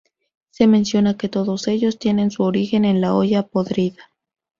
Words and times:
Se 0.49 0.65
menciona 0.65 1.15
que 1.15 1.29
todos 1.29 1.67
ellos 1.67 1.99
tienen 1.99 2.31
su 2.31 2.41
origen 2.41 2.85
en 2.85 3.01
la 3.01 3.13
olla 3.13 3.43
podrida. 3.45 4.09